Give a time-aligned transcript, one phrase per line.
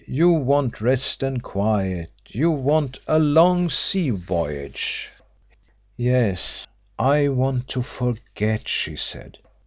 [0.07, 5.11] "You want rest and quiet you want a long sea voyage."
[5.95, 6.65] "Yes,
[6.97, 9.37] I want to forget," she said.